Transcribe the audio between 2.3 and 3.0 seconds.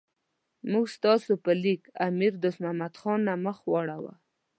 دوست محمد